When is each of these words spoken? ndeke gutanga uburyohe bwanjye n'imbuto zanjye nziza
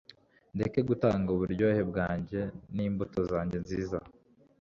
ndeke 0.55 0.79
gutanga 0.89 1.27
uburyohe 1.35 1.81
bwanjye 1.89 2.39
n'imbuto 2.75 3.19
zanjye 3.31 3.57
nziza 3.63 3.97